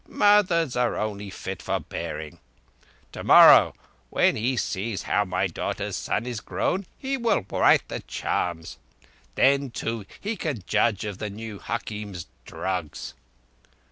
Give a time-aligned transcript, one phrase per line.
[0.07, 2.39] Mothers are only fit for bearing.)
[3.11, 3.75] Tomorrow,
[4.09, 8.63] when he sees how my daughter's son is grown, he will write the charm.
[9.35, 13.13] Then, too, he can judge of the new hakim's drugs."